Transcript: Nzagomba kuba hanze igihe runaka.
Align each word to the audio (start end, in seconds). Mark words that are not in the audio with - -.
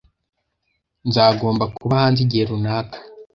Nzagomba 1.07 1.65
kuba 1.77 1.93
hanze 2.01 2.19
igihe 2.25 2.43
runaka. 2.49 2.97